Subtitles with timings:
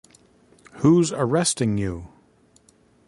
[0.79, 2.07] Who's arresting you?